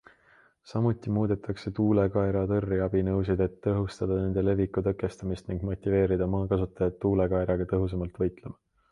Samuti 0.69 1.11
muudetakse 1.15 1.71
tuulekaera 1.79 2.39
tõrjeabinõusid, 2.51 3.43
et 3.45 3.59
tõhustada 3.65 4.17
nende 4.21 4.43
leviku 4.45 4.83
tõkestamist 4.87 5.51
ning 5.51 5.67
motiveerida 5.69 6.29
maakasutajat 6.37 6.97
tuulekaeraga 7.05 7.69
tõhusamalt 7.75 8.19
võitlema.. 8.25 8.55